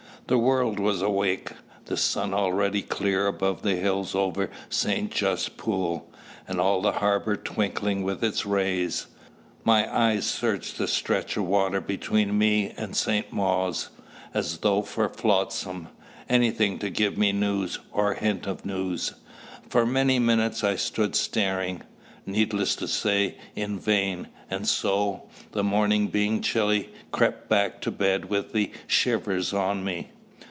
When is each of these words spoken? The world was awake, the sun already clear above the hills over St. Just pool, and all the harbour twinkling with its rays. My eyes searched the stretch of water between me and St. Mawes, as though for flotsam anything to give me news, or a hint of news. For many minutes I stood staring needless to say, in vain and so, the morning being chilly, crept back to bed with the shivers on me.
The 0.27 0.37
world 0.37 0.79
was 0.79 1.01
awake, 1.01 1.49
the 1.87 1.97
sun 1.97 2.33
already 2.33 2.81
clear 2.83 3.27
above 3.27 3.63
the 3.63 3.75
hills 3.75 4.15
over 4.15 4.49
St. 4.69 5.11
Just 5.11 5.57
pool, 5.57 6.09
and 6.47 6.57
all 6.57 6.81
the 6.81 6.93
harbour 6.93 7.35
twinkling 7.35 8.03
with 8.03 8.23
its 8.23 8.45
rays. 8.45 9.07
My 9.65 9.93
eyes 9.93 10.25
searched 10.25 10.77
the 10.77 10.87
stretch 10.87 11.35
of 11.35 11.43
water 11.43 11.81
between 11.81 12.37
me 12.37 12.73
and 12.77 12.95
St. 12.95 13.33
Mawes, 13.33 13.89
as 14.33 14.59
though 14.59 14.83
for 14.83 15.09
flotsam 15.09 15.89
anything 16.29 16.79
to 16.79 16.89
give 16.89 17.17
me 17.17 17.33
news, 17.33 17.79
or 17.91 18.13
a 18.13 18.19
hint 18.21 18.47
of 18.47 18.65
news. 18.65 19.15
For 19.67 19.85
many 19.85 20.17
minutes 20.17 20.63
I 20.63 20.77
stood 20.77 21.13
staring 21.17 21.81
needless 22.25 22.77
to 22.77 22.87
say, 22.87 23.35
in 23.53 23.77
vain 23.79 24.29
and 24.49 24.65
so, 24.65 25.23
the 25.51 25.63
morning 25.63 26.07
being 26.07 26.39
chilly, 26.39 26.87
crept 27.11 27.49
back 27.49 27.81
to 27.81 27.91
bed 27.91 28.25
with 28.29 28.53
the 28.53 28.71
shivers 28.87 29.51
on 29.53 29.83
me. 29.83 30.09